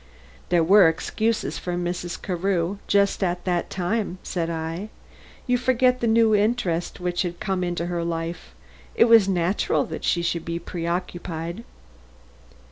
[0.49, 2.19] "There were excuses for Mrs.
[2.19, 4.89] Carew, just at that time," said I.
[5.45, 8.55] "You forget the new interest which had come into her life.
[8.95, 11.63] It was natural that she should be preoccupied."